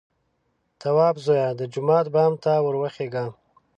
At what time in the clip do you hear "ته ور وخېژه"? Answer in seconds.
2.43-3.25